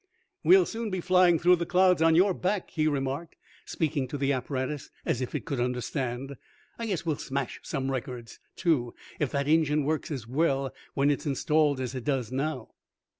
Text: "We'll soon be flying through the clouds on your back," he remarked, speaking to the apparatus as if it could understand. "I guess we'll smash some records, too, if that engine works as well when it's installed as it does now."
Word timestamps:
"We'll 0.43 0.65
soon 0.65 0.89
be 0.89 0.99
flying 0.99 1.37
through 1.37 1.57
the 1.57 1.65
clouds 1.67 2.01
on 2.01 2.15
your 2.15 2.33
back," 2.33 2.71
he 2.71 2.87
remarked, 2.87 3.35
speaking 3.65 4.07
to 4.07 4.17
the 4.17 4.33
apparatus 4.33 4.89
as 5.05 5.21
if 5.21 5.35
it 5.35 5.45
could 5.45 5.59
understand. 5.59 6.37
"I 6.79 6.87
guess 6.87 7.05
we'll 7.05 7.17
smash 7.17 7.59
some 7.61 7.91
records, 7.91 8.39
too, 8.55 8.95
if 9.19 9.29
that 9.29 9.47
engine 9.47 9.83
works 9.83 10.09
as 10.09 10.25
well 10.27 10.73
when 10.95 11.11
it's 11.11 11.27
installed 11.27 11.79
as 11.79 11.93
it 11.93 12.03
does 12.03 12.31
now." 12.31 12.71